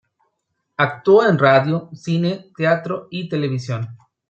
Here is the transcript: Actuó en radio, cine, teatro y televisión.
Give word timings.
Actuó 0.77 1.23
en 1.27 1.37
radio, 1.37 1.91
cine, 1.93 2.49
teatro 2.57 3.07
y 3.11 3.29
televisión. 3.29 3.95